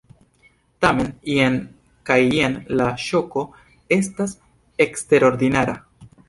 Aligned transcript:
Tamen 0.85 1.09
jen 1.33 1.57
kaj 2.11 2.17
jen 2.37 2.55
la 2.79 2.87
ŝoko 3.05 3.45
estas 3.99 4.35
eksterordinara. 4.87 5.79